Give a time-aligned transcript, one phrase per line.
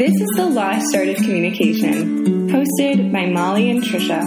[0.00, 4.24] This is The Lost Art of Communication, hosted by Molly and Tricia.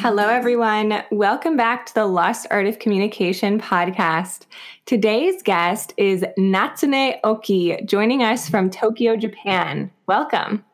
[0.00, 1.04] Hello, everyone.
[1.12, 4.46] Welcome back to the Lost Art of Communication podcast.
[4.84, 9.92] Today's guest is Natsune Oki, joining us from Tokyo, Japan.
[10.08, 10.64] Welcome.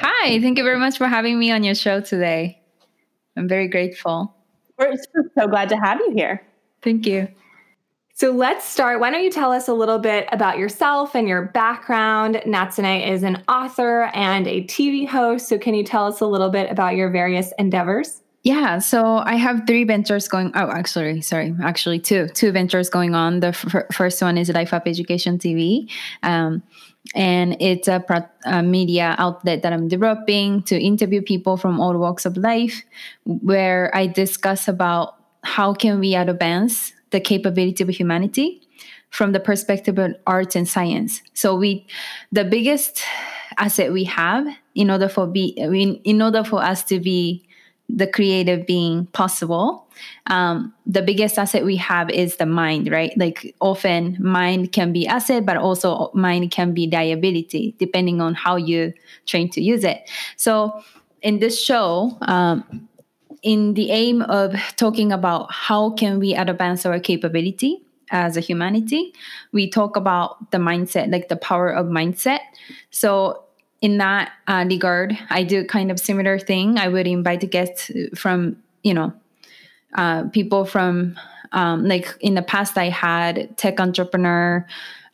[0.00, 2.60] Hi, thank you very much for having me on your show today.
[3.36, 4.34] I'm very grateful.
[4.76, 4.96] We're
[5.38, 6.44] so glad to have you here.
[6.82, 7.28] Thank you.
[8.20, 9.00] So let's start.
[9.00, 12.42] Why don't you tell us a little bit about yourself and your background?
[12.44, 15.48] Natsune is an author and a TV host.
[15.48, 18.20] So can you tell us a little bit about your various endeavors?
[18.42, 20.52] Yeah, so I have three ventures going.
[20.54, 23.40] Oh, actually, sorry, actually two, two ventures going on.
[23.40, 25.90] The f- first one is Life Up Education TV,
[26.22, 26.62] um,
[27.14, 31.96] and it's a, pro- a, media outlet that I'm developing to interview people from all
[31.96, 32.82] walks of life,
[33.24, 38.62] where I discuss about how can we advance the capability of humanity
[39.10, 41.22] from the perspective of arts and science.
[41.34, 41.86] So we,
[42.30, 43.02] the biggest
[43.58, 45.48] asset we have in order for be
[46.04, 47.46] in, order for us to be
[47.88, 49.88] the creative being possible
[50.28, 55.06] um, the biggest asset we have is the mind right like often mind can be
[55.06, 58.92] asset but also mind can be liability depending on how you
[59.26, 60.80] train to use it so
[61.22, 62.88] in this show um,
[63.42, 69.12] in the aim of talking about how can we advance our capability as a humanity.
[69.52, 72.40] We talk about the mindset like the power of mindset.
[72.90, 73.44] So
[73.80, 76.78] in that uh, regard i do kind of similar thing.
[76.78, 79.12] I would invite guests from you know
[79.94, 81.16] uh, people from
[81.52, 84.66] um, like in the past i had tech entrepreneur.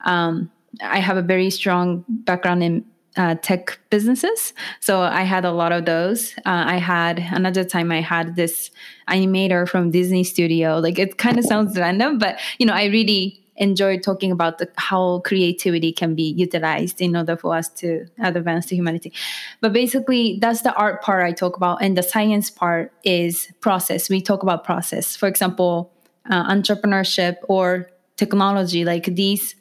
[0.04, 0.50] Um,
[0.82, 2.84] i have a very strong background in
[3.16, 4.52] uh, tech businesses.
[4.80, 6.34] So I had a lot of those.
[6.38, 8.70] Uh, I had another time I had this
[9.08, 10.78] animator from Disney Studio.
[10.78, 14.68] Like it kind of sounds random, but you know, I really enjoy talking about the,
[14.76, 19.12] how creativity can be utilized in order for us to advance the humanity.
[19.60, 24.08] But basically, that's the art part I talk about, and the science part is process.
[24.10, 25.16] We talk about process.
[25.16, 25.90] For example,
[26.28, 29.54] uh, entrepreneurship or technology, like these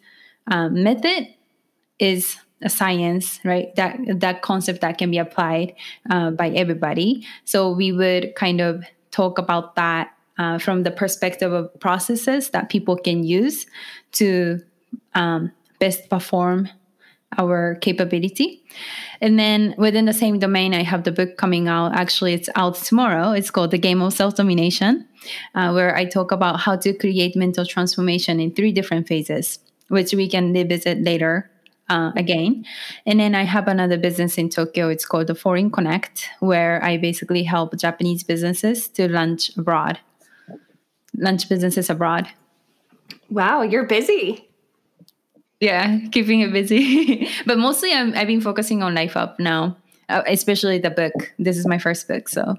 [0.47, 1.28] uh, method
[2.00, 3.76] is a science, right?
[3.76, 5.76] That that concept that can be applied
[6.10, 7.26] uh, by everybody.
[7.44, 12.70] So we would kind of talk about that uh, from the perspective of processes that
[12.70, 13.66] people can use
[14.14, 14.60] to
[15.14, 16.70] um, best perform
[17.38, 18.64] our capability.
[19.22, 21.94] And then within the same domain, I have the book coming out.
[21.96, 23.32] Actually, it's out tomorrow.
[23.32, 25.08] It's called The Game of Self Domination,
[25.54, 30.14] uh, where I talk about how to create mental transformation in three different phases, which
[30.14, 31.50] we can revisit later
[31.90, 32.66] uh, again.
[33.06, 34.90] And then I have another business in Tokyo.
[34.90, 40.00] It's called the Foreign Connect, where I basically help Japanese businesses to launch abroad,
[41.16, 42.28] launch businesses abroad.
[43.29, 44.47] Wow, you're busy.
[45.59, 47.29] Yeah, keeping it busy.
[47.45, 49.78] but mostly I'm, I've been focusing on Life Up now,
[50.09, 51.34] uh, especially the book.
[51.40, 52.29] This is my first book.
[52.29, 52.56] So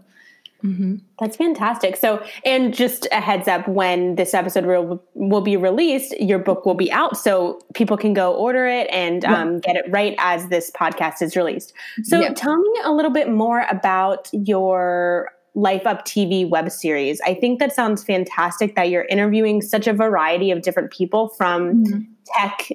[0.65, 0.97] Mm-hmm.
[1.21, 1.97] That's fantastic.
[1.97, 6.67] So, and just a heads up when this episode will, will be released, your book
[6.67, 7.17] will be out.
[7.17, 11.37] So people can go order it and um, get it right as this podcast is
[11.37, 11.73] released.
[12.03, 17.21] So, tell me a little bit more about your Life Up TV web series.
[17.23, 21.85] I think that sounds fantastic that you're interviewing such a variety of different people from
[21.85, 22.01] mm-hmm.
[22.27, 22.69] tech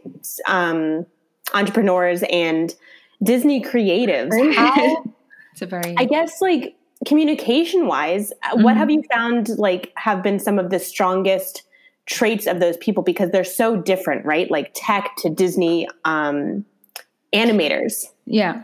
[0.47, 1.05] um,
[1.53, 2.73] entrepreneurs and
[3.21, 4.31] Disney creatives.
[4.55, 5.03] How,
[5.51, 6.75] it's a very, I guess, like,
[7.07, 8.63] communication wise mm-hmm.
[8.63, 8.99] what have mm-hmm.
[8.99, 11.63] you found like have been some of the strongest
[12.05, 13.03] traits of those people?
[13.03, 14.49] Because they're so different right?
[14.49, 16.65] Like tech to disney um
[17.33, 18.05] animators.
[18.25, 18.63] Yeah.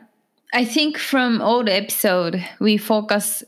[0.53, 3.43] I think from all the episode we focus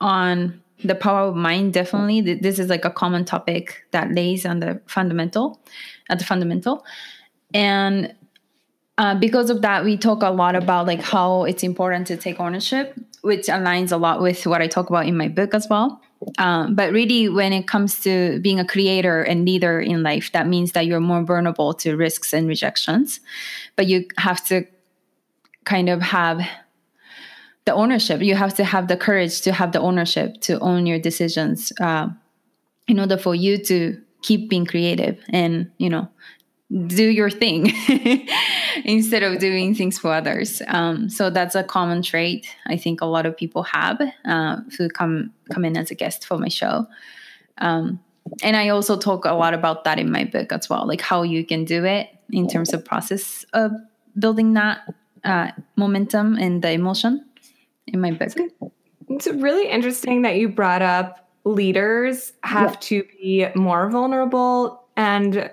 [0.00, 2.20] on the power of mind definitely.
[2.20, 5.60] This is like a common topic that lays on the fundamental
[6.08, 6.84] at the fundamental.
[7.52, 8.14] And
[8.96, 12.40] uh, because of that we talk a lot about like how it's important to take
[12.40, 16.00] ownership which aligns a lot with what i talk about in my book as well.
[16.36, 20.46] Um, but really when it comes to being a creator and leader in life that
[20.46, 23.20] means that you're more vulnerable to risks and rejections.
[23.76, 24.66] But you have to
[25.64, 26.40] kind of have
[27.64, 28.20] the ownership.
[28.22, 32.08] You have to have the courage to have the ownership to own your decisions uh,
[32.88, 36.08] in order for you to keep being creative and you know
[36.86, 37.72] do your thing
[38.84, 40.62] instead of doing things for others.
[40.68, 44.88] Um, so that's a common trait I think a lot of people have uh, who
[44.88, 46.86] come come in as a guest for my show.
[47.58, 48.00] Um,
[48.42, 51.22] and I also talk a lot about that in my book as well, like how
[51.22, 53.72] you can do it in terms of process of
[54.18, 54.82] building that
[55.24, 57.24] uh, momentum and the emotion
[57.88, 58.30] in my book.
[59.08, 62.76] It's really interesting that you brought up leaders have yeah.
[62.80, 65.50] to be more vulnerable and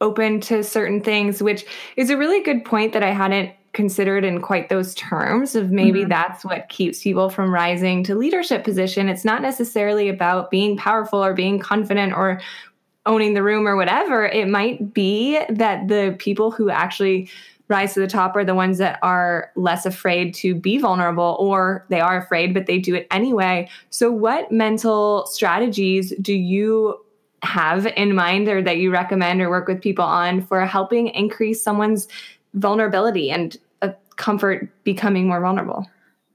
[0.00, 1.64] open to certain things, which
[1.96, 6.00] is a really good point that I hadn't considered in quite those terms of maybe
[6.00, 6.08] mm-hmm.
[6.08, 9.08] that's what keeps people from rising to leadership position.
[9.08, 12.40] It's not necessarily about being powerful or being confident or
[13.06, 14.26] owning the room or whatever.
[14.26, 17.30] It might be that the people who actually
[17.68, 21.86] rise to the top are the ones that are less afraid to be vulnerable or
[21.88, 23.68] they are afraid but they do it anyway.
[23.90, 26.98] So what mental strategies do you
[27.42, 31.62] have in mind or that you recommend or work with people on for helping increase
[31.62, 32.08] someone's
[32.54, 35.86] vulnerability and a comfort becoming more vulnerable.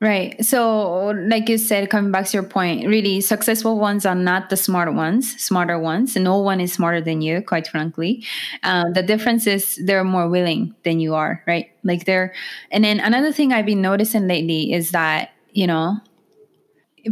[0.02, 0.44] Right.
[0.44, 4.58] So, like you said, coming back to your point, really successful ones are not the
[4.58, 6.18] smart ones, smarter ones.
[6.18, 8.24] No one is smarter than you, quite frankly.
[8.62, 11.72] Uh, the difference is they're more willing than you are, right?
[11.84, 12.34] Like they're,
[12.72, 15.98] and then another thing I've been noticing lately is that, you know,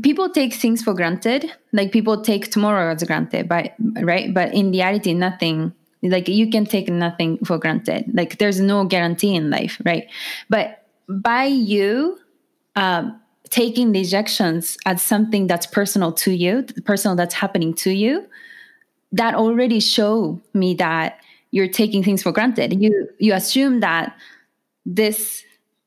[0.01, 1.51] people take things for granted.
[1.71, 4.33] Like people take tomorrow as granted, but, right?
[4.33, 5.73] But in reality, nothing
[6.11, 10.09] like you can take nothing for granted like there's no guarantee in life right
[10.49, 12.17] but by you
[12.75, 13.19] um,
[13.49, 18.27] taking rejections as something that's personal to you personal that's happening to you
[19.11, 21.19] that already show me that
[21.51, 24.15] you're taking things for granted you you assume that
[24.85, 25.43] this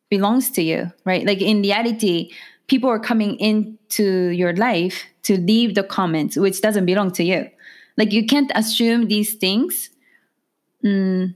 [0.09, 2.31] belongs to you right like in reality
[2.67, 7.49] people are coming into your life to leave the comments which doesn't belong to you.
[7.97, 9.91] Like you can't assume these things
[10.85, 11.35] mm,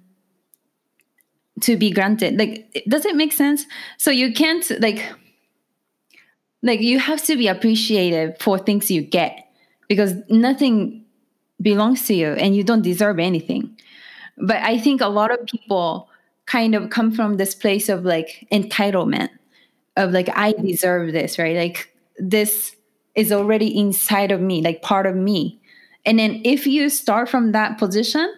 [1.60, 2.38] to be granted.
[2.38, 3.66] Like does it make sense?
[3.98, 5.04] So you can't like
[6.62, 9.46] like you have to be appreciative for things you get
[9.88, 11.04] because nothing
[11.60, 13.76] belongs to you and you don't deserve anything.
[14.42, 16.08] But i think a lot of people
[16.46, 19.28] kind of come from this place of like entitlement
[19.96, 21.56] of like i deserve this right?
[21.56, 22.76] Like this
[23.14, 25.60] is already inside of me like part of me.
[26.06, 28.32] And then if you start from that position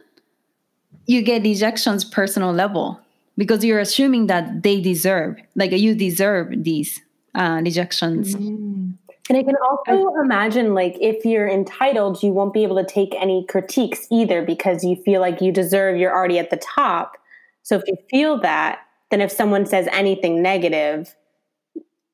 [1.06, 3.00] you get dejections personal level
[3.36, 7.00] because you're assuming that they deserve like you deserve these
[7.34, 8.34] uh, dejections.
[8.34, 8.94] Mm.
[9.28, 13.14] and i can also imagine like if you're entitled you won't be able to take
[13.18, 17.16] any critiques either because you feel like you deserve you're already at the top.
[17.62, 21.14] So if you feel that then if someone says anything negative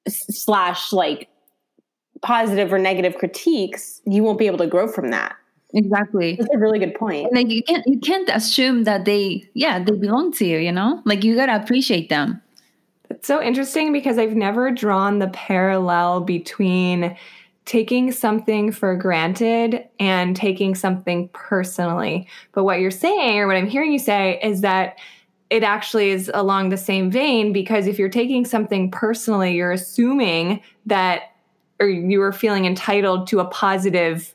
[0.08, 1.28] slash like
[2.22, 5.36] positive or negative critiques you won't be able to grow from that
[5.74, 6.36] Exactly.
[6.36, 7.32] That's a really good point.
[7.32, 11.02] Like you can't you can't assume that they yeah, they belong to you, you know?
[11.04, 12.40] Like you gotta appreciate them.
[13.10, 17.16] It's so interesting because I've never drawn the parallel between
[17.64, 22.26] taking something for granted and taking something personally.
[22.52, 24.96] But what you're saying, or what I'm hearing you say, is that
[25.50, 30.60] it actually is along the same vein because if you're taking something personally, you're assuming
[30.86, 31.32] that,
[31.80, 34.34] or you are feeling entitled to a positive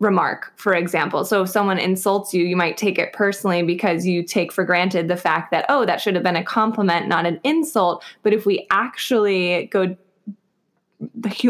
[0.00, 1.24] remark, for example.
[1.24, 5.06] So if someone insults you, you might take it personally because you take for granted
[5.06, 8.02] the fact that, oh, that should have been a compliment, not an insult.
[8.24, 9.96] But if we actually go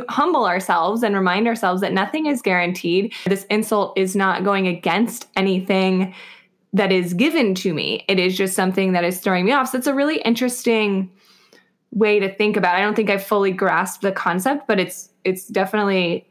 [0.08, 5.28] humble ourselves and remind ourselves that nothing is guaranteed, this insult is not going against
[5.34, 6.14] anything
[6.72, 8.04] that is given to me.
[8.08, 9.70] It is just something that is throwing me off.
[9.70, 11.10] So it's a really interesting
[11.92, 12.78] way to think about it.
[12.78, 16.26] I don't think I fully grasped the concept, but it's it's definitely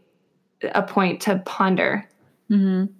[0.75, 2.07] a point to ponder.
[2.49, 2.91] Mm-hmm.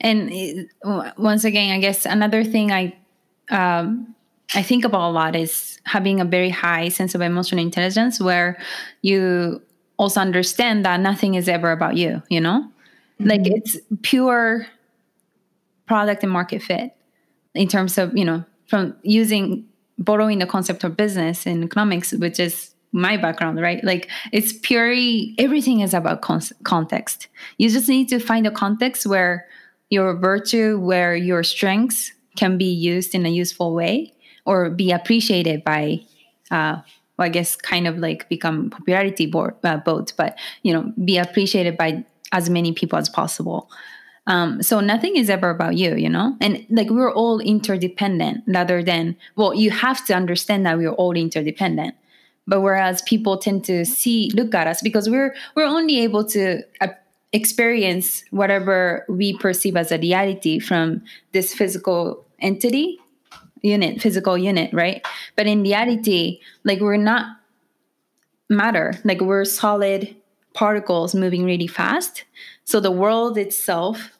[0.00, 0.68] And it,
[1.16, 2.96] once again, I guess another thing I
[3.50, 4.14] um,
[4.54, 8.58] I think about a lot is having a very high sense of emotional intelligence, where
[9.02, 9.62] you
[9.98, 12.22] also understand that nothing is ever about you.
[12.28, 12.68] You know,
[13.20, 13.28] mm-hmm.
[13.28, 14.66] like it's pure
[15.86, 16.97] product and market fit
[17.54, 19.66] in terms of you know from using
[19.98, 23.82] borrowing the concept of business and economics, which is my background, right?
[23.84, 27.28] Like it's purely everything is about con- context.
[27.58, 29.46] You just need to find a context where
[29.90, 34.14] your virtue, where your strengths can be used in a useful way
[34.46, 36.00] or be appreciated by,
[36.50, 36.80] uh,
[37.18, 41.76] well, I guess, kind of like become popularity uh, boat, but you know, be appreciated
[41.76, 43.70] by as many people as possible.
[44.28, 46.36] Um, so nothing is ever about you, you know?
[46.42, 51.12] And like we're all interdependent rather than, well, you have to understand that we're all
[51.16, 51.94] interdependent.
[52.46, 56.62] But whereas people tend to see look at us because we're we're only able to
[56.80, 56.88] uh,
[57.32, 62.98] experience whatever we perceive as a reality from this physical entity
[63.60, 65.06] unit physical unit right?
[65.36, 67.26] But in reality like we're not
[68.48, 68.94] matter.
[69.04, 70.16] Like we're solid
[70.54, 72.24] particles moving really fast.
[72.64, 74.17] So the world itself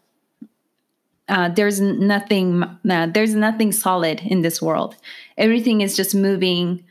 [1.29, 4.97] uh, there's nothing uh, there's nothing solid in this world
[5.37, 6.85] everything is just moving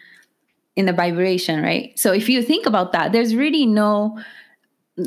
[0.77, 1.97] in the vibration, right?
[1.99, 4.17] So if you think about that, there's really no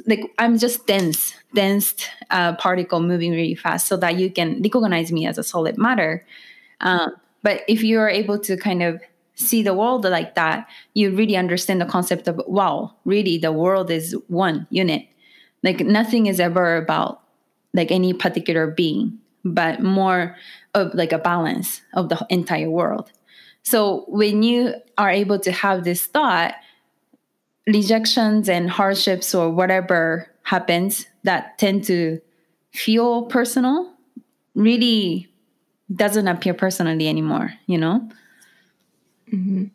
[0.06, 1.94] like I'm just dense, dense
[2.30, 6.26] uh, particle moving really fast, so that you can recognize me as a solid matter.
[6.80, 9.00] Um, but if you are able to kind of
[9.36, 13.90] see the world like that, you really understand the concept of wow, really the world
[13.90, 15.06] is one unit.
[15.62, 17.22] Like nothing is ever about
[17.74, 20.36] like any particular being, but more
[20.74, 23.10] of like a balance of the entire world.
[23.62, 26.54] So when you are able to have this thought,
[27.66, 32.20] rejections and hardships or whatever happens that tend to
[32.72, 33.92] feel personal
[34.54, 35.28] really
[35.94, 38.08] doesn't appear personally anymore, you know?
[39.32, 39.66] Mm-hmm.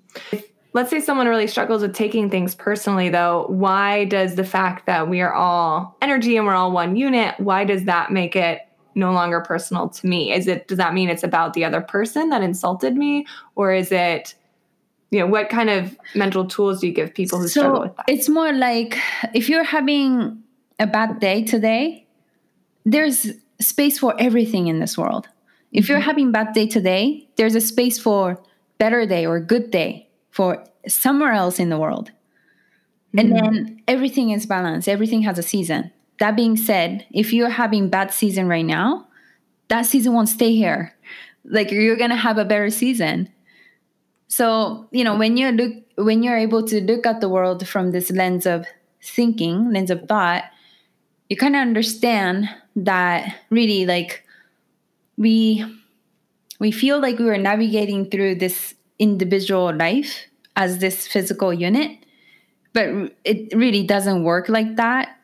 [0.74, 3.45] Let's say someone really struggles with taking things personally, though.
[3.48, 7.63] Why does the fact that we are all energy and we're all one unit, why
[7.63, 8.62] does that make it
[8.96, 10.34] no longer personal to me?
[10.34, 13.25] Is it, does that mean it's about the other person that insulted me?
[13.56, 14.34] Or is it,
[15.12, 17.96] you know, what kind of mental tools do you give people who so struggle with
[17.98, 18.06] that?
[18.08, 18.98] It's more like
[19.34, 20.42] if you're having
[20.80, 22.06] a bad day today,
[22.86, 25.28] there's space for everything in this world.
[25.72, 26.06] If you're mm-hmm.
[26.06, 28.42] having bad day today, there's a space for
[28.78, 32.12] better day or good day for somewhere else in the world.
[33.16, 33.20] Mm-hmm.
[33.20, 35.92] And then everything is balanced, everything has a season.
[36.19, 39.07] That being said, if you're having bad season right now,
[39.67, 40.95] that season won't stay here.
[41.43, 43.29] Like you're to have a better season.
[44.27, 47.91] So, you know, when you look when you're able to look at the world from
[47.91, 48.65] this lens of
[49.01, 50.43] thinking, lens of thought,
[51.29, 54.24] you kind of understand that really like
[55.17, 55.65] we
[56.60, 61.98] we feel like we were navigating through this individual life as this physical unit
[62.74, 62.88] but
[63.24, 65.14] it really doesn't work like that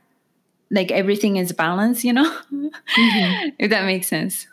[0.71, 3.49] like everything is balanced you know mm-hmm.
[3.59, 4.47] if that makes sense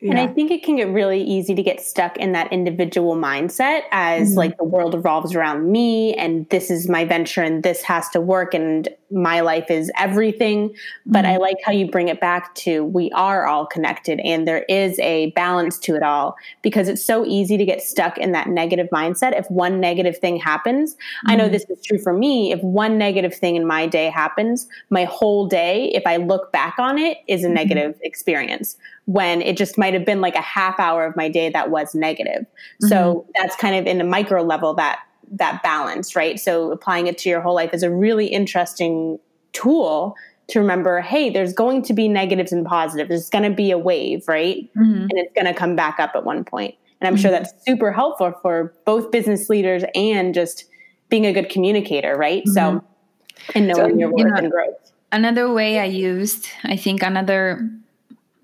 [0.00, 0.10] yeah.
[0.10, 3.84] And I think it can get really easy to get stuck in that individual mindset
[3.92, 4.38] as mm-hmm.
[4.38, 8.20] like the world revolves around me and this is my venture and this has to
[8.20, 10.74] work and my life is everything.
[11.06, 11.32] But mm-hmm.
[11.32, 14.98] I like how you bring it back to we are all connected and there is
[14.98, 18.88] a balance to it all because it's so easy to get stuck in that negative
[18.92, 19.38] mindset.
[19.38, 21.30] If one negative thing happens, mm-hmm.
[21.30, 21.54] I know mm-hmm.
[21.54, 22.52] this is true for me.
[22.52, 26.74] If one negative thing in my day happens, my whole day, if I look back
[26.78, 27.54] on it, is a mm-hmm.
[27.54, 28.76] negative experience
[29.06, 31.94] when it just might have been like a half hour of my day that was
[31.94, 32.42] negative.
[32.42, 32.88] Mm-hmm.
[32.88, 35.00] So that's kind of in a micro level that
[35.32, 36.38] that balance, right?
[36.38, 39.18] So applying it to your whole life is a really interesting
[39.52, 40.14] tool
[40.48, 43.08] to remember, hey, there's going to be negatives and positives.
[43.08, 44.70] There's going to be a wave, right?
[44.76, 45.02] Mm-hmm.
[45.02, 46.76] And it's going to come back up at one point.
[47.00, 47.22] And I'm mm-hmm.
[47.22, 50.66] sure that's super helpful for both business leaders and just
[51.08, 52.46] being a good communicator, right?
[52.46, 53.50] So, mm-hmm.
[53.56, 54.92] and knowing so, your worth you know, and growth.
[55.10, 57.68] Another way I used, I think another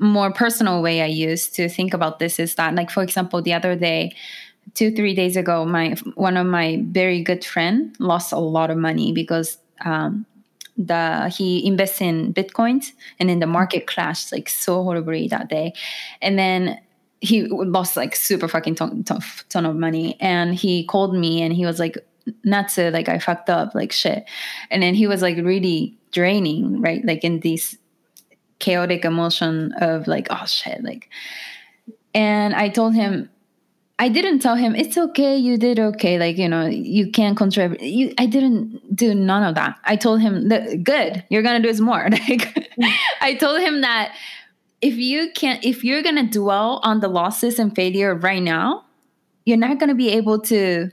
[0.03, 3.55] more personal way I use to think about this is that, like, for example, the
[3.55, 4.15] other day,
[4.75, 8.77] two three days ago, my one of my very good friend lost a lot of
[8.77, 10.27] money because um,
[10.77, 15.73] the he invests in bitcoins and then the market crashed like so horribly that day,
[16.21, 16.79] and then
[17.23, 20.17] he lost like super fucking ton, ton, ton of money.
[20.21, 21.97] And he called me and he was like
[22.45, 24.25] nuts like i fucked up like shit.
[24.71, 27.79] And then he was like really draining right like in these
[28.63, 31.09] chaotic emotion of like oh shit like
[32.15, 33.29] and i told him
[33.99, 37.75] i didn't tell him it's okay you did okay like you know you can't control
[37.81, 39.77] you i didn't do none of that.
[39.85, 42.71] I told him that good you're gonna do is more like
[43.21, 44.15] i told him that
[44.81, 48.85] if you can't if you're gonna dwell on the losses and failure right now
[49.45, 50.91] you're not gonna be able to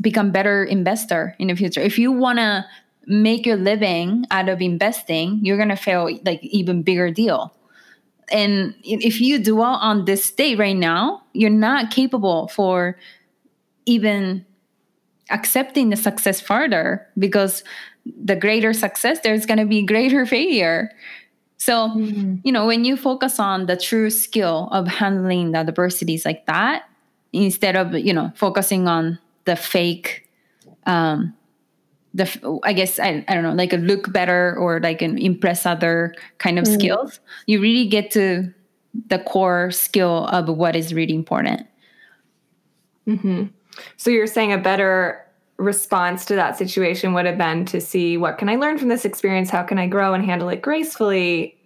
[0.00, 1.80] become better investor in the future.
[1.80, 2.66] If you want to
[3.06, 7.54] make your living out of investing, you're going to fail like even bigger deal.
[8.30, 12.98] And if you dwell on this state right now, you're not capable for
[13.84, 14.44] even
[15.30, 17.62] accepting the success further because
[18.04, 20.90] the greater success there's going to be greater failure.
[21.58, 22.36] So, mm-hmm.
[22.44, 26.84] you know, when you focus on the true skill of handling the adversities like that,
[27.32, 30.28] instead of, you know, focusing on the fake
[30.86, 31.35] um,
[32.16, 35.66] the i guess I, I don't know like a look better or like an impress
[35.66, 36.74] other kind of mm.
[36.74, 37.20] skills.
[37.46, 38.52] You really get to
[39.08, 41.66] the core skill of what is really important.
[43.06, 43.44] Mm-hmm.
[43.96, 45.24] so you're saying a better
[45.58, 49.04] response to that situation would have been to see what can i learn from this
[49.04, 49.50] experience?
[49.50, 51.56] How can i grow and handle it gracefully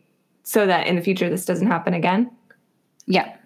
[0.43, 2.31] so that in the future this doesn't happen again?
[3.07, 3.37] Yeah.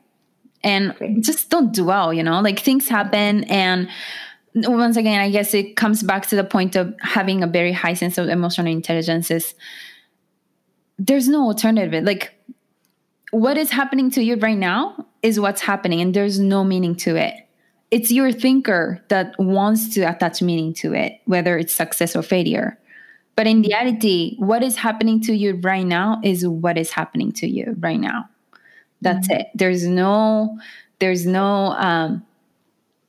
[0.64, 3.88] And just don't dwell you know like things happen and
[4.54, 7.94] once again, I guess it comes back to the point of having a very high
[7.94, 9.54] sense of emotional intelligence is
[10.99, 12.04] there's no alternative.
[12.04, 12.34] Like
[13.30, 17.16] what is happening to you right now is what's happening and there's no meaning to
[17.16, 17.34] it.
[17.90, 22.78] It's your thinker that wants to attach meaning to it, whether it's success or failure.
[23.37, 27.49] But in reality, what is happening to you right now is what is happening to
[27.49, 28.28] you right now.
[29.00, 29.40] That's mm-hmm.
[29.40, 29.46] it.
[29.54, 30.58] There's no,
[31.00, 32.25] there's no, um,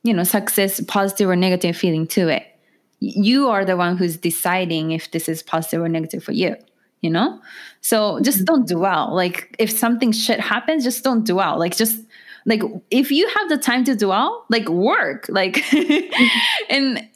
[0.06, 2.44] you know, success, positive or negative feeling to it.
[3.00, 6.56] You are the one who's deciding if this is positive or negative for you
[7.00, 7.40] you know?
[7.80, 8.44] So just mm-hmm.
[8.46, 12.02] don't dwell like if something shit happens just don't dwell like just
[12.46, 15.26] like if you have the time to dwell like work.
[15.28, 15.62] Like
[16.70, 17.08] and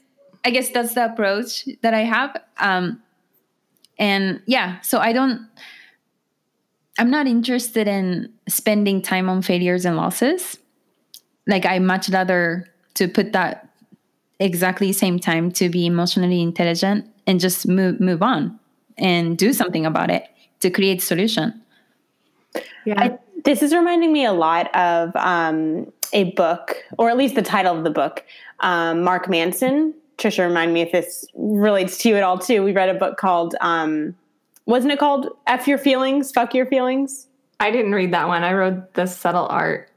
[0.45, 2.37] i guess that's the approach that i have.
[2.59, 3.03] Um
[3.99, 5.47] and yeah so i don't
[6.99, 10.59] i'm not interested in spending time on failures and losses.
[11.47, 12.67] Like i much rather
[13.01, 13.67] to put that
[14.41, 18.59] exactly same time to be emotionally intelligent and just move move on
[18.99, 20.29] and do something about it
[20.61, 21.59] to create solution.
[22.85, 22.95] Yeah.
[22.99, 27.43] I, this is reminding me a lot of um, a book or at least the
[27.43, 28.23] title of the book
[28.61, 29.95] um, mark manson.
[30.19, 32.63] Tricia remind me if this relates to you at all too.
[32.63, 34.15] We read a book called um,
[34.67, 36.33] wasn't it called f your feelings?
[36.33, 37.29] Fuck your feelings?
[37.61, 38.43] I didn't read that one.
[38.43, 39.90] I wrote the subtle art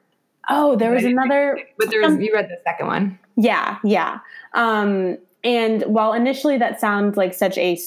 [0.50, 4.20] oh there was another but there was you read the second one yeah yeah
[4.54, 7.78] um, and while initially that sounds like such a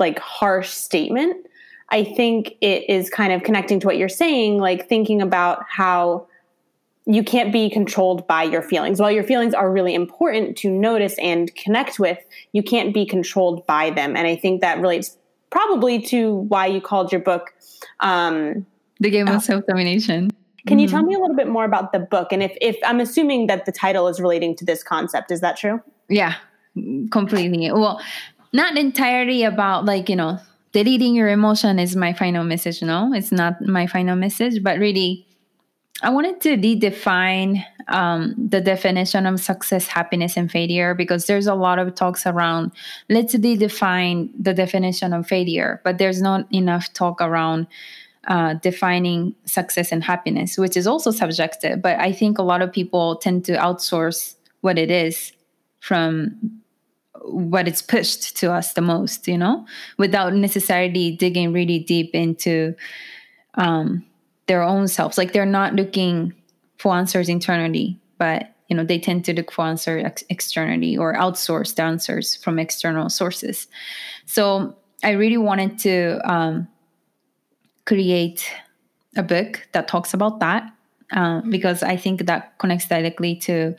[0.00, 1.46] like harsh statement.
[1.90, 6.26] I think it is kind of connecting to what you're saying, like thinking about how
[7.06, 9.00] you can't be controlled by your feelings.
[9.00, 12.18] While your feelings are really important to notice and connect with,
[12.52, 14.16] you can't be controlled by them.
[14.16, 15.16] And I think that relates
[15.50, 17.52] probably to why you called your book
[18.00, 18.64] um,
[19.00, 20.30] The Game of uh, Self Domination.
[20.66, 20.82] Can mm-hmm.
[20.82, 22.32] you tell me a little bit more about the book?
[22.32, 25.56] And if, if I'm assuming that the title is relating to this concept, is that
[25.56, 25.80] true?
[26.08, 26.34] Yeah,
[27.10, 27.70] completely.
[27.72, 28.00] Well,
[28.52, 30.38] not entirely about like you know
[30.72, 35.26] deleting your emotion is my final message no it's not my final message but really
[36.02, 41.54] i wanted to redefine um, the definition of success happiness and failure because there's a
[41.54, 42.70] lot of talks around
[43.08, 47.66] let's redefine the definition of failure but there's not enough talk around
[48.28, 52.72] uh, defining success and happiness which is also subjective but i think a lot of
[52.72, 55.32] people tend to outsource what it is
[55.80, 56.60] from
[57.22, 59.64] what it's pushed to us the most you know
[59.98, 62.74] without necessarily digging really deep into
[63.54, 64.04] um,
[64.46, 65.18] their own selves.
[65.18, 66.34] Like they're not looking
[66.78, 71.14] for answers internally but you know they tend to look for answers ex- externally or
[71.14, 73.68] outsource the answers from external sources.
[74.26, 76.68] So i really wanted to um,
[77.90, 78.40] create
[79.16, 80.62] a book that talks about that
[81.18, 83.74] uh, because i think that connects directly to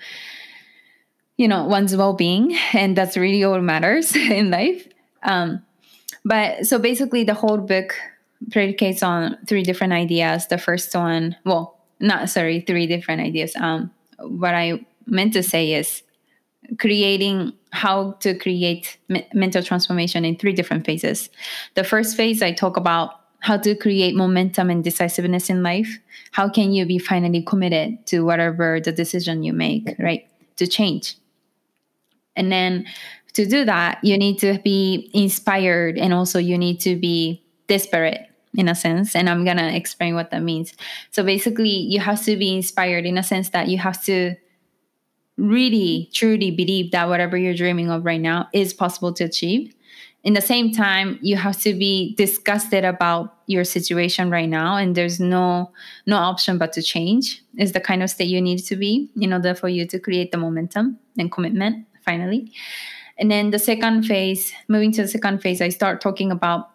[1.41, 4.88] you know one's well-being and that's really all matters in life.
[5.24, 5.63] Um,
[6.24, 7.95] but so basically the whole book
[8.52, 10.47] predicates on three different ideas.
[10.47, 13.56] The first one well not sorry three different ideas.
[13.56, 16.04] Um, what i meant to say is
[16.80, 21.30] creating how to create me- mental transformation in three different phases.
[21.74, 25.99] The first phase i talk about how to create momentum and decisiveness in life
[26.32, 31.17] how can you be finally committed to whatever the decision you make right to change
[32.36, 32.86] and then
[33.34, 38.27] to do that, you need to be inspired and also you need to be desperate
[38.54, 39.15] in a sense.
[39.15, 40.73] And I'm going to explain what that means.
[41.12, 44.36] So basically, you have to be inspired in a sense that you have to
[45.38, 49.73] really truly believe that whatever you're dreaming of right now is possible to achieve.
[50.23, 54.95] In the same time, you have to be disgusted about your situation right now and
[54.95, 55.71] there's no
[56.05, 59.34] no option but to change is the kind of state you need to be in
[59.34, 62.51] order for you to create the momentum and commitment finally.
[63.17, 66.69] And then the second phase, moving to the second phase, I start talking about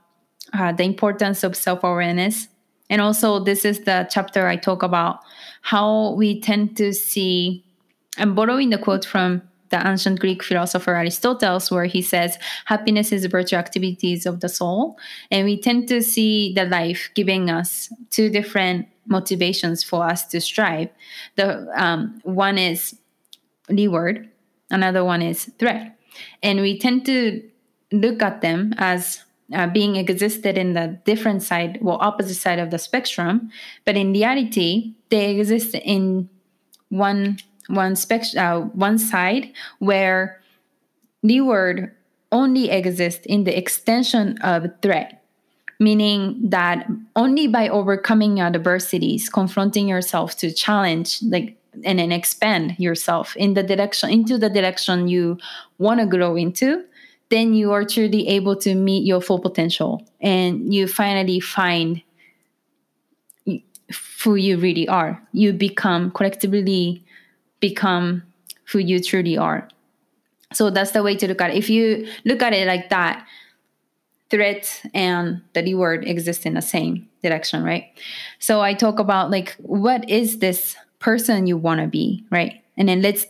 [0.53, 2.49] uh, the importance of self awareness.
[2.89, 5.21] And also, this is the chapter I talk about
[5.63, 7.65] how we tend to see.
[8.19, 13.25] I'm borrowing the quote from the ancient Greek philosopher Aristotle, where he says, Happiness is
[13.27, 14.99] virtue activities of the soul.
[15.31, 20.41] And we tend to see the life giving us two different motivations for us to
[20.41, 20.89] strive.
[21.37, 22.99] The um, one is
[23.69, 24.29] reward,
[24.71, 25.97] another one is threat.
[26.43, 27.43] And we tend to
[27.93, 29.23] look at them as
[29.55, 33.51] uh, being existed in the different side, well, opposite side of the spectrum,
[33.85, 36.29] but in reality, they exist in
[36.89, 40.41] one one spec- uh, one side where
[41.23, 41.95] the word
[42.33, 45.23] only exists in the extension of threat
[45.79, 53.37] meaning that only by overcoming adversities confronting yourself to challenge like and then expand yourself
[53.37, 55.37] in the direction into the direction you
[55.79, 56.83] want to grow into
[57.29, 60.07] then you are truly able to meet your full potential.
[60.21, 62.03] And you finally find
[64.23, 65.23] who you really are.
[65.33, 67.05] You become collectively
[67.69, 68.23] become
[68.71, 69.69] who you truly are
[70.53, 73.27] so that's the way to look at it if you look at it like that
[74.31, 77.87] threat and the reward exist in the same direction, right?
[78.39, 82.63] So I talk about like what is this person you want to be, right?
[82.77, 83.27] And then let's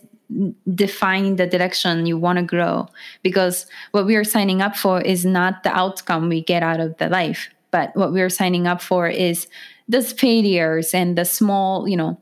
[0.74, 2.88] define the direction you want to grow
[3.22, 6.96] because what we are signing up for is not the outcome we get out of
[6.98, 9.46] the life, but what we are signing up for is
[9.88, 12.20] those failures and the small, you know,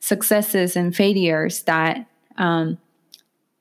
[0.00, 2.78] successes and failures that um,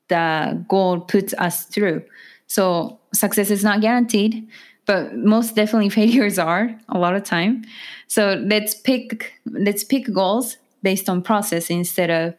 [0.08, 2.04] the goal puts us through.
[2.48, 4.48] So success is not guaranteed,
[4.86, 7.64] but most definitely failures are a lot of time.
[8.08, 12.34] So let's pick let's pick goals based on process instead of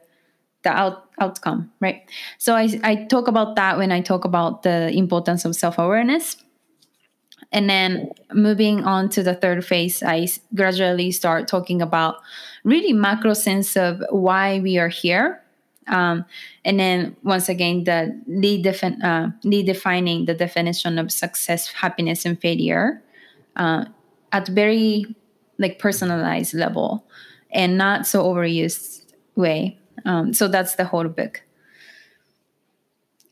[0.63, 2.03] the out, outcome, right?
[2.39, 6.37] So I, I talk about that when I talk about the importance of self awareness.
[7.53, 12.17] And then moving on to the third phase, I gradually start talking about
[12.63, 15.43] really macro sense of why we are here
[15.91, 16.25] um,
[16.65, 22.25] and then once again, the lead, defi- uh, lead defining the definition of success, happiness,
[22.25, 23.03] and failure
[23.57, 23.85] uh,
[24.33, 25.05] at very
[25.59, 27.05] like personalized level
[27.51, 29.79] and not so overused way.
[30.05, 31.43] Um, so that's the whole book.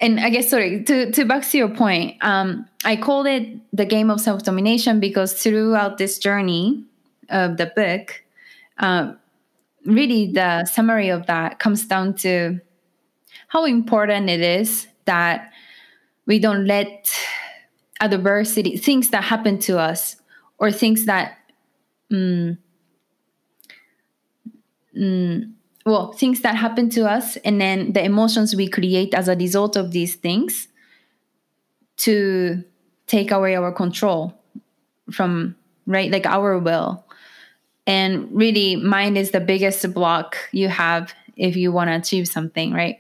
[0.01, 2.23] And I guess sorry to to back to your point.
[2.23, 6.85] Um, I called it the game of self domination because throughout this journey
[7.29, 8.23] of the book,
[8.79, 9.15] uh,
[9.85, 12.61] really the summary of that comes down to
[13.49, 15.51] how important it is that
[16.27, 17.13] we don't let
[18.01, 20.17] adversity things that happen to us
[20.59, 21.39] or things that
[22.13, 22.57] mm,
[24.97, 25.53] mm,
[25.89, 29.77] well things that happen to us and then the emotions we create as a result
[29.77, 30.69] of these things
[31.97, 32.63] to
[33.07, 34.33] take away our control
[35.11, 37.05] from right like our will
[37.89, 42.75] and really, mind is the biggest block you have if you want to achieve something,
[42.75, 42.99] right?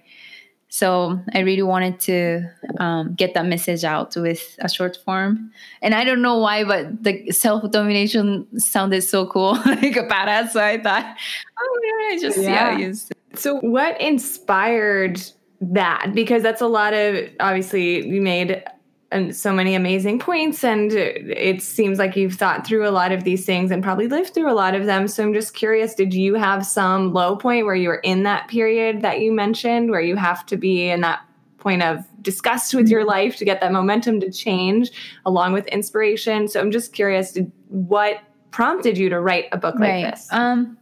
[0.70, 2.42] So I really wanted to
[2.78, 5.50] um, get that message out with a short form.
[5.80, 10.50] And I don't know why, but the self domination sounded so cool, like a badass.
[10.50, 11.16] So I thought,
[11.58, 12.76] oh yeah, just yeah.
[12.76, 12.92] yeah
[13.34, 15.20] so what inspired
[15.60, 16.12] that?
[16.14, 18.62] Because that's a lot of obviously you made
[19.10, 23.24] and so many amazing points and it seems like you've thought through a lot of
[23.24, 25.08] these things and probably lived through a lot of them.
[25.08, 28.48] So i'm just curious did you have some low point where you were in that
[28.48, 31.20] period that you mentioned where you have to be in that
[31.56, 34.90] point of disgust with your life to get that momentum to change
[35.24, 36.46] along with inspiration?
[36.46, 40.02] So i'm just curious did, what prompted you to write a book right.
[40.02, 40.28] like this?
[40.30, 40.76] Um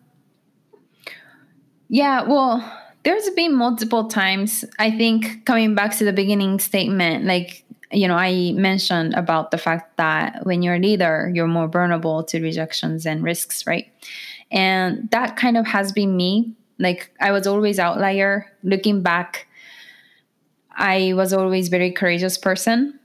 [1.88, 7.64] yeah well there's been multiple times i think coming back to the beginning statement like
[7.92, 12.25] you know, I mentioned about the fact that when you're a leader, you're more vulnerable
[12.25, 13.87] to rejections and risks, right?
[14.51, 16.55] And that kind of has been me.
[16.79, 18.46] Like I was always outlier.
[18.62, 19.46] Looking back,
[20.72, 22.99] I was always very courageous person.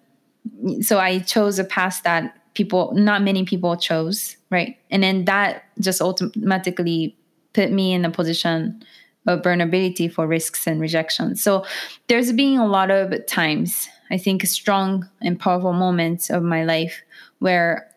[0.81, 4.77] So I chose a path that people, not many people chose, right?
[4.89, 7.15] And then that just automatically
[7.53, 8.83] put me in a position
[9.27, 11.35] of vulnerability for risks and rejection.
[11.35, 11.65] So
[12.07, 17.01] there's been a lot of times I think, strong and powerful moments of my life
[17.39, 17.89] where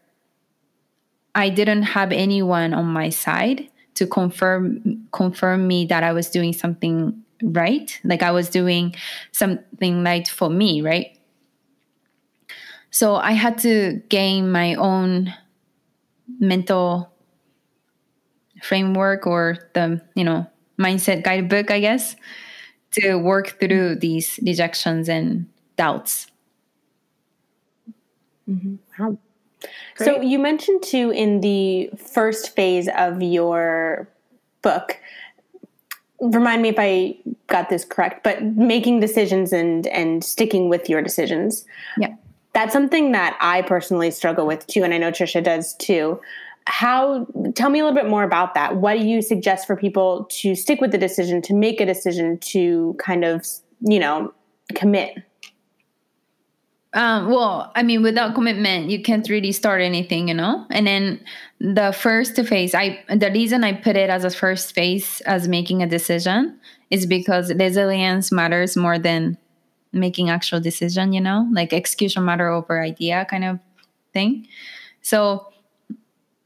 [1.35, 6.53] I didn't have anyone on my side to confirm confirm me that I was doing
[6.53, 8.94] something right, like I was doing
[9.33, 11.18] something right for me, right?
[12.90, 15.35] So I had to gain my own
[16.38, 17.12] mental
[18.62, 20.46] framework or the, you know,
[20.79, 22.16] mindset guidebook, I guess,
[22.92, 26.28] to work through these rejections and doubts.
[28.48, 28.76] Mm-hmm.
[28.98, 29.18] Wow.
[29.96, 34.08] So you mentioned too in the first phase of your
[34.62, 34.98] book.
[36.20, 41.02] Remind me if I got this correct, but making decisions and and sticking with your
[41.02, 41.64] decisions.
[41.98, 42.14] Yeah.
[42.52, 46.20] That's something that I personally struggle with too, and I know Tricia does too.
[46.66, 48.76] How tell me a little bit more about that.
[48.76, 52.38] What do you suggest for people to stick with the decision, to make a decision,
[52.38, 53.46] to kind of,
[53.80, 54.32] you know,
[54.74, 55.18] commit?
[56.94, 60.64] Um, well, I mean, without commitment, you can't really start anything, you know.
[60.70, 61.20] And then
[61.59, 65.83] the first phase, I the reason I put it as a first phase as making
[65.83, 66.57] a decision
[66.90, 69.37] is because resilience matters more than
[69.92, 73.59] making actual decision, you know, like execution matter over idea kind of
[74.12, 74.46] thing.
[75.02, 75.52] So,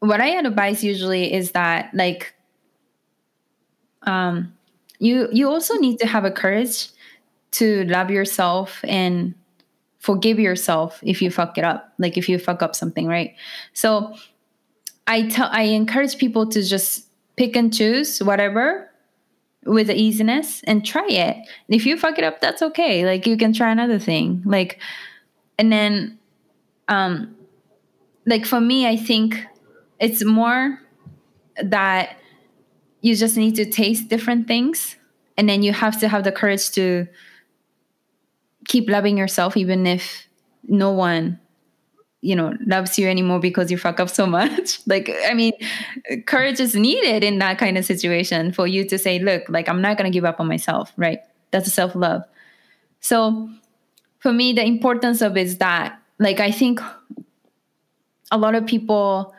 [0.01, 2.35] what I advise usually is that like,
[4.05, 4.55] um,
[4.99, 6.89] you you also need to have a courage
[7.51, 9.35] to love yourself and
[9.99, 13.35] forgive yourself if you fuck it up like if you fuck up something right?
[13.73, 14.15] So
[15.07, 17.07] i tell i encourage people to just
[17.37, 18.91] pick and choose whatever
[19.65, 21.37] with easiness and try it.
[21.69, 23.05] If you fuck it up that's okay.
[23.05, 24.43] Like you can try another thing.
[24.47, 24.81] Like
[25.59, 26.19] and then
[26.89, 27.35] um
[28.27, 29.45] like for me i think
[30.01, 30.81] it's more
[31.63, 32.17] that
[33.01, 34.97] you just need to taste different things
[35.37, 37.07] and then you have to have the courage to
[38.69, 40.29] keep loving yourself even if
[40.65, 41.39] no one
[42.21, 45.53] you know loves you anymore because you fuck up so much like i mean
[46.27, 49.81] courage is needed in that kind of situation for you to say look like i'm
[49.83, 52.23] not going to give up on myself right that's self-love
[53.01, 53.49] so
[54.19, 56.81] for me the importance of is that like i think
[58.31, 59.35] a lot of people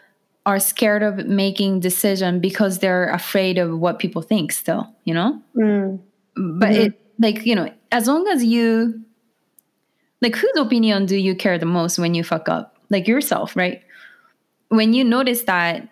[0.45, 5.39] are scared of making decision because they're afraid of what people think still you know
[5.55, 5.99] mm.
[6.35, 6.81] but mm-hmm.
[6.81, 9.03] it like you know as long as you
[10.21, 12.77] like whose opinion do you care the most when you fuck up?
[12.89, 13.81] Like yourself right?
[14.69, 15.89] When you notice that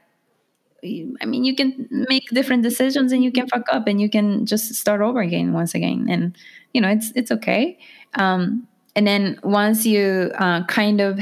[1.22, 4.46] i mean you can make different decisions and you can fuck up and you can
[4.46, 6.08] just start over again once again.
[6.10, 6.38] And
[6.74, 7.78] you know it's it's okay.
[8.16, 11.20] Um and then once you uh, kind of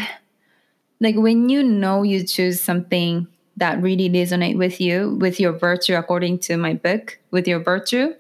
[1.02, 5.96] like when you know you choose something that really resonate with you with your virtue
[5.96, 8.14] according to my book with your virtue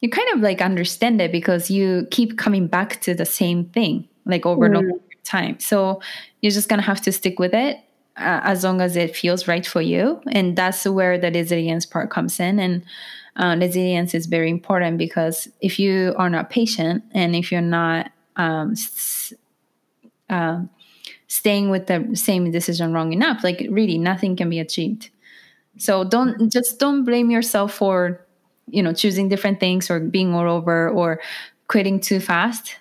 [0.00, 4.08] you kind of like understand it because you keep coming back to the same thing
[4.24, 4.66] like over mm.
[4.66, 5.58] and over time.
[5.60, 6.00] So
[6.40, 7.76] you're just gonna have to stick with it
[8.16, 10.20] uh, as long as it feels right for you.
[10.32, 12.58] And that's where the resilience part comes in.
[12.58, 12.84] And
[13.36, 18.10] uh, resilience is very important because if you are not patient and if you're not
[18.36, 19.32] um, s-
[20.28, 20.62] uh,
[21.28, 25.10] staying with the same decision long enough like really nothing can be achieved.
[25.78, 28.26] So don't just don't blame yourself for
[28.72, 31.20] you know choosing different things or being all over or
[31.68, 32.76] quitting too fast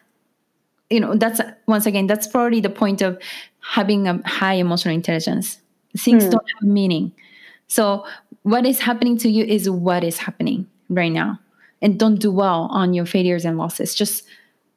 [0.90, 3.20] you know that's once again that's probably the point of
[3.62, 5.60] having a high emotional intelligence.
[5.98, 6.32] Things hmm.
[6.32, 7.12] don't have meaning.
[7.68, 8.06] So
[8.44, 11.40] what is happening to you is what is happening right now.
[11.82, 13.96] And don't dwell on your failures and losses.
[13.96, 14.26] Just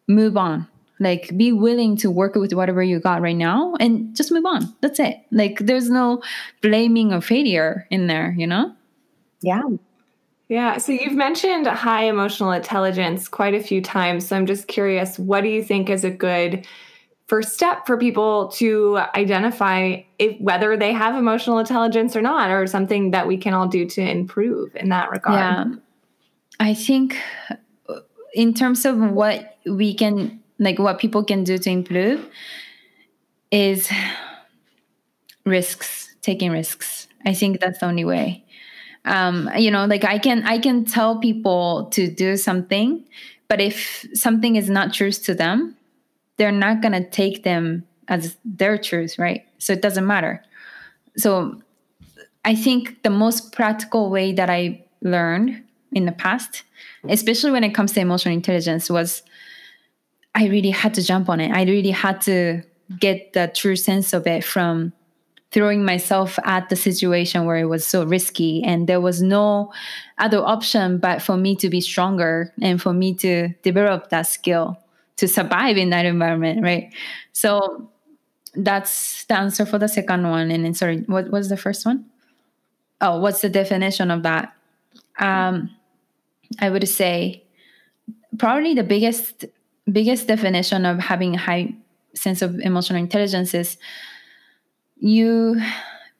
[0.06, 0.68] move on.
[1.00, 4.72] Like be willing to work with whatever you got right now and just move on.
[4.82, 5.16] That's it.
[5.32, 6.22] Like there's no
[6.60, 8.74] blaming or failure in there you know?
[9.40, 9.62] Yeah
[10.52, 15.18] yeah so you've mentioned high emotional intelligence quite a few times so i'm just curious
[15.18, 16.66] what do you think is a good
[17.32, 22.66] first step for people to identify if whether they have emotional intelligence or not or
[22.66, 25.38] something that we can all do to improve in that regard?
[25.38, 25.64] Yeah.
[26.60, 27.16] I think
[28.34, 32.28] in terms of what we can like what people can do to improve
[33.50, 33.90] is
[35.46, 37.08] risks taking risks.
[37.24, 38.41] I think that's the only way
[39.04, 43.04] um, you know like i can i can tell people to do something
[43.48, 45.76] but if something is not truth to them
[46.36, 50.42] they're not going to take them as their truth right so it doesn't matter
[51.16, 51.60] so
[52.44, 55.62] i think the most practical way that i learned
[55.92, 56.62] in the past
[57.08, 59.22] especially when it comes to emotional intelligence was
[60.34, 61.50] I really had to jump on it.
[61.50, 62.62] I really had to
[62.98, 64.92] get the true sense of it from
[65.52, 68.62] throwing myself at the situation where it was so risky.
[68.64, 69.72] And there was no
[70.18, 74.78] other option but for me to be stronger and for me to develop that skill
[75.16, 76.92] to survive in that environment right?
[77.32, 77.88] So
[78.54, 80.50] that's the answer for the second one.
[80.50, 82.06] And then sorry what was the first one?
[83.00, 84.54] Oh what's the definition of that?
[85.18, 85.70] Um
[86.60, 87.42] i would say
[88.38, 89.46] probably the biggest
[89.90, 91.74] biggest definition of having a high
[92.14, 93.78] sense of emotional intelligence is
[95.02, 95.60] you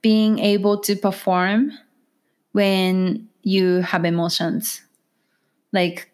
[0.03, 1.73] being able to perform
[2.53, 4.83] when you have emotions.
[5.73, 6.09] Like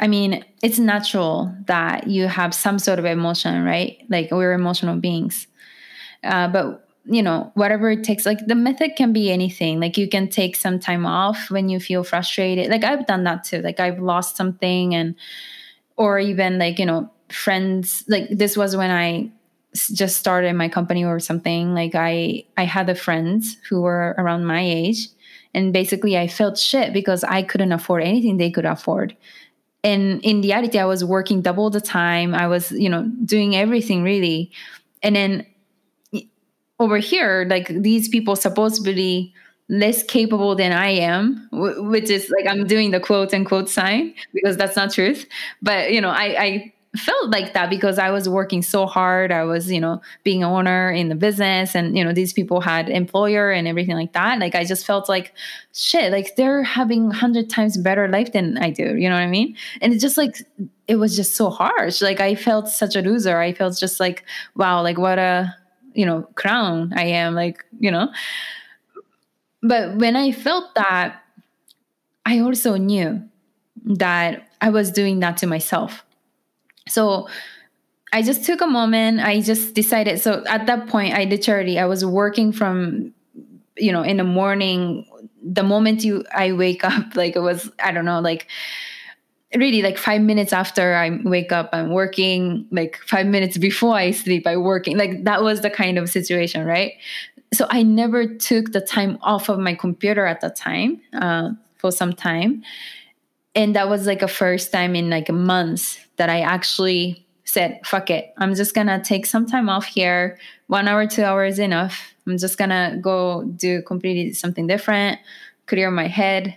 [0.00, 3.98] i mean it's natural that you have some sort of emotion right?
[4.08, 5.46] Like we're emotional beings.
[6.24, 9.80] Uh, but you know whatever it takes like the method can be anything.
[9.80, 12.70] Like you can take some time off when you feel frustrated.
[12.70, 13.60] Like i've done that too.
[13.62, 15.14] Like i've lost something and
[15.96, 19.30] or even like you know friends like this was when i
[19.86, 24.44] just started my company or something like i i had the friends who were around
[24.44, 25.08] my age
[25.54, 29.16] and basically i felt shit because i couldn't afford anything they could afford
[29.84, 34.02] and in reality i was working double the time i was you know doing everything
[34.02, 34.50] really
[35.02, 35.46] and then
[36.80, 39.32] over here like these people supposedly
[39.68, 44.56] less capable than I am, which is like I'm doing the quote unquote sign because
[44.56, 45.26] that's not truth.
[45.60, 49.30] But you know, I, I felt like that because I was working so hard.
[49.30, 52.60] I was, you know, being an owner in the business and, you know, these people
[52.60, 54.38] had employer and everything like that.
[54.38, 55.34] Like I just felt like
[55.72, 58.96] shit, like they're having hundred times better life than I do.
[58.96, 59.56] You know what I mean?
[59.80, 60.36] And it's just like,
[60.86, 62.00] it was just so harsh.
[62.00, 63.38] Like I felt such a loser.
[63.38, 64.24] I felt just like,
[64.56, 65.54] wow, like what a,
[65.92, 68.08] you know, crown I am like, you know,
[69.62, 71.22] but when I felt that,
[72.24, 73.22] I also knew
[73.84, 76.04] that I was doing that to myself.
[76.88, 77.28] So
[78.12, 79.20] I just took a moment.
[79.20, 80.20] I just decided.
[80.20, 81.78] So at that point, I did charity.
[81.78, 83.12] I was working from,
[83.76, 85.06] you know, in the morning.
[85.42, 88.46] The moment you I wake up, like it was I don't know, like
[89.54, 92.66] really like five minutes after I wake up, I'm working.
[92.70, 94.96] Like five minutes before I sleep, I'm working.
[94.96, 96.92] Like that was the kind of situation, right?
[97.52, 101.90] So I never took the time off of my computer at that time uh, for
[101.90, 102.62] some time,
[103.58, 108.08] and that was like a first time in like months that I actually said, fuck
[108.08, 108.32] it.
[108.38, 110.38] I'm just gonna take some time off here.
[110.68, 112.14] One hour, two hours enough.
[112.24, 115.18] I'm just gonna go do completely something different,
[115.66, 116.54] clear my head.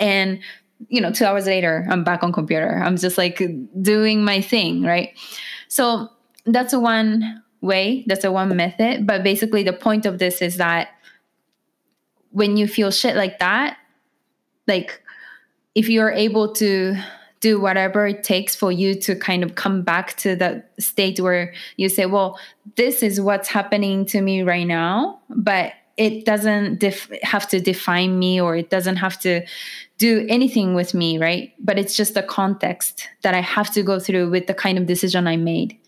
[0.00, 0.40] And,
[0.88, 2.82] you know, two hours later, I'm back on computer.
[2.84, 3.40] I'm just like
[3.80, 5.16] doing my thing, right?
[5.68, 6.08] So
[6.46, 9.06] that's one way, that's a one method.
[9.06, 10.88] But basically the point of this is that
[12.30, 13.76] when you feel shit like that,
[14.66, 15.00] like
[15.74, 16.96] if you're able to
[17.40, 21.54] do whatever it takes for you to kind of come back to that state where
[21.76, 22.38] you say, well,
[22.76, 28.18] this is what's happening to me right now, but it doesn't def- have to define
[28.18, 29.42] me or it doesn't have to
[29.98, 31.52] do anything with me, right?
[31.58, 34.86] But it's just the context that I have to go through with the kind of
[34.86, 35.78] decision I made.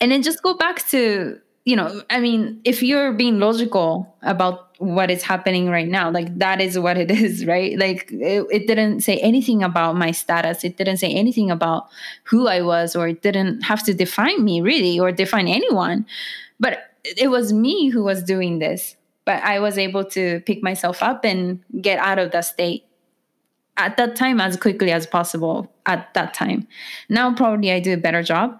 [0.00, 4.69] And then just go back to, you know, I mean, if you're being logical about
[4.80, 6.10] what is happening right now.
[6.10, 7.78] Like that is what it is right?
[7.78, 10.64] Like it, it, didn't say anything about my status.
[10.64, 11.88] It didn't say anything about
[12.24, 16.06] who i was or it didn't have to define me really or define anyone.
[16.58, 18.96] But it was me who was doing this.
[19.26, 22.84] But i was able to pick myself up and get out of that state
[23.76, 26.66] at that time as quickly as possible at that time.
[27.10, 28.58] Now probably i do a better job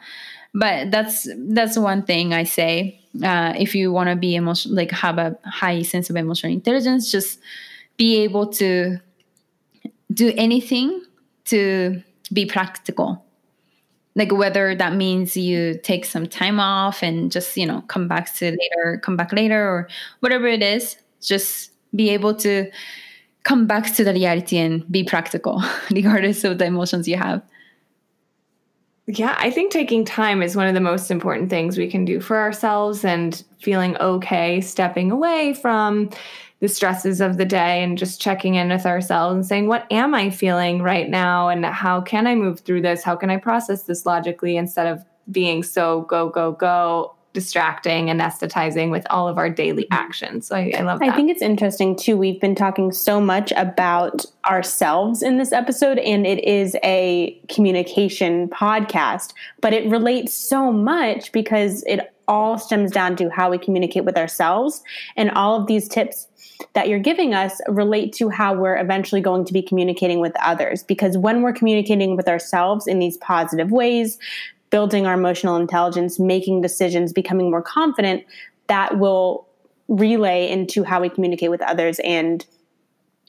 [0.53, 4.91] but that's that's one thing i say uh, if you want to be emotional like
[4.91, 7.41] have a high sense of emotional intelligence just
[7.97, 8.99] be able to
[10.13, 11.03] do anything
[11.45, 13.25] to be practical.
[14.15, 18.35] Like whether that means you take some time off and just you know come back
[18.35, 22.71] to later come back later or whatever it is just be able to
[23.45, 27.41] come back to the reality and be practical regardless of the emotions you have
[29.19, 32.21] yeah, I think taking time is one of the most important things we can do
[32.21, 36.11] for ourselves and feeling okay stepping away from
[36.61, 40.15] the stresses of the day and just checking in with ourselves and saying, What am
[40.15, 41.49] I feeling right now?
[41.49, 43.03] And how can I move through this?
[43.03, 48.21] How can I process this logically instead of being so go, go, go distracting and
[48.21, 49.95] anesthetizing with all of our daily mm-hmm.
[49.95, 50.49] actions.
[50.49, 51.09] So I, I love that.
[51.09, 52.17] I think it's interesting too.
[52.17, 58.49] We've been talking so much about ourselves in this episode, and it is a communication
[58.49, 64.05] podcast, but it relates so much because it all stems down to how we communicate
[64.05, 64.83] with ourselves.
[65.17, 66.29] And all of these tips
[66.75, 70.85] that you're giving us relate to how we're eventually going to be communicating with others.
[70.85, 74.19] Because when we're communicating with ourselves in these positive ways,
[74.71, 78.25] building our emotional intelligence, making decisions, becoming more confident,
[78.69, 79.47] that will
[79.89, 82.47] relay into how we communicate with others and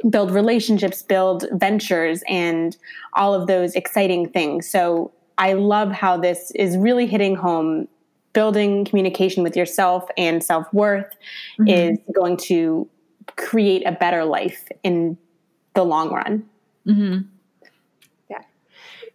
[0.10, 2.78] build relationships, build ventures, and
[3.14, 4.70] all of those exciting things.
[4.70, 7.88] So I love how this is really hitting home.
[8.34, 11.14] Building communication with yourself and self worth
[11.60, 11.68] mm-hmm.
[11.68, 12.88] is going to
[13.36, 15.18] create a better life in
[15.74, 16.46] the long run.
[16.88, 17.28] Mm-hmm.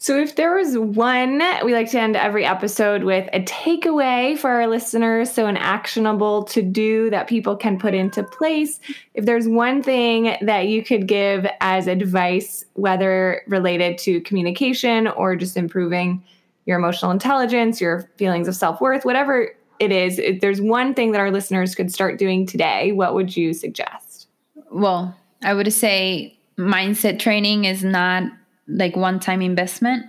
[0.07, 4.49] So, if there was one, we like to end every episode with a takeaway for
[4.51, 5.33] our listeners.
[5.33, 8.79] So, an actionable to do that people can put into place.
[9.14, 15.35] If there's one thing that you could give as advice, whether related to communication or
[15.35, 16.23] just improving
[16.66, 21.11] your emotional intelligence, your feelings of self worth, whatever it is, if there's one thing
[21.11, 24.29] that our listeners could start doing today, what would you suggest?
[24.71, 28.31] Well, I would say mindset training is not
[28.68, 30.07] like one time investment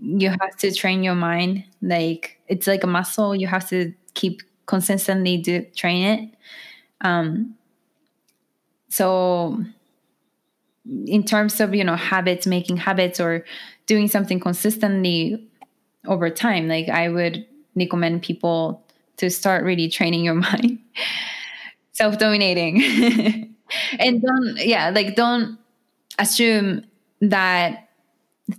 [0.00, 1.64] you have to train your mind.
[1.82, 3.34] Like it's like a muscle.
[3.34, 6.34] You have to keep consistently do train it.
[7.00, 7.54] Um
[8.88, 9.64] so
[11.06, 13.44] in terms of you know habits making habits or
[13.86, 15.46] doing something consistently
[16.06, 18.82] over time like i would recommend people
[19.18, 20.78] to start really training your mind.
[21.92, 23.54] Self-dominating.
[23.98, 25.58] And don't yeah like don't
[26.18, 26.86] assume
[27.20, 27.87] that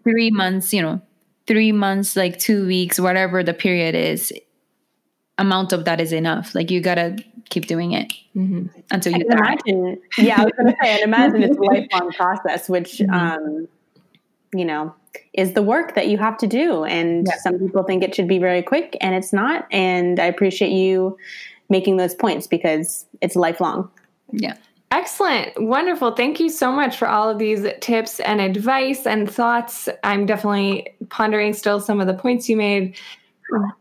[0.03, 1.01] three months, you know,
[1.47, 4.33] three months, like two weeks, whatever the period is,
[5.37, 6.53] amount of that is enough.
[6.53, 7.17] Like you gotta
[7.49, 8.67] keep doing it mm-hmm.
[8.91, 9.99] until you imagine.
[10.17, 13.13] Yeah, I was gonna say, and imagine it's a lifelong process, which mm-hmm.
[13.13, 13.67] um,
[14.53, 14.93] you know,
[15.33, 16.83] is the work that you have to do.
[16.83, 17.37] And yeah.
[17.37, 19.67] some people think it should be very quick, and it's not.
[19.71, 21.17] And I appreciate you
[21.69, 23.89] making those points because it's lifelong.
[24.31, 24.55] Yeah.
[24.91, 25.61] Excellent.
[25.61, 26.15] Wonderful.
[26.15, 29.87] Thank you so much for all of these tips and advice and thoughts.
[30.03, 32.97] I'm definitely pondering still some of the points you made.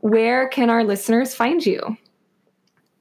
[0.00, 1.96] where can our listeners find you?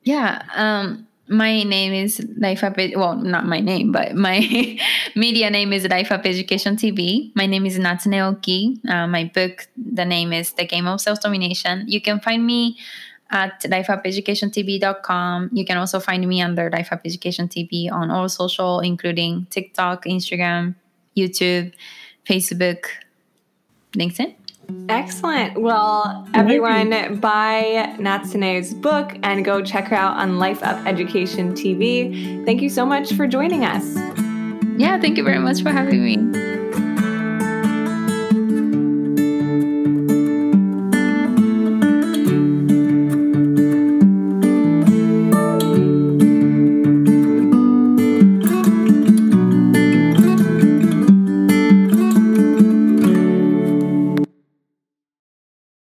[0.03, 0.41] Yeah.
[0.55, 2.78] Um, my name is Life Up.
[2.78, 4.39] Well, not my name, but my
[5.16, 7.34] media name is Life Up Education TV.
[7.36, 8.80] My name is Natsune Oki.
[8.88, 11.84] Uh, my book, the name is The Game of Self Domination.
[11.88, 12.78] You can find me
[13.30, 15.49] at lifeupeducationtv.com.
[15.53, 20.05] You can also find me under Life Up Education TV on all social, including TikTok,
[20.05, 20.75] Instagram,
[21.15, 21.73] YouTube,
[22.28, 22.86] Facebook,
[23.93, 24.36] LinkedIn.
[24.89, 25.61] Excellent.
[25.61, 32.45] Well, everyone, buy Natsune's book and go check her out on Life Up Education TV.
[32.45, 33.95] Thank you so much for joining us.
[34.78, 36.57] Yeah, thank you very much for having me.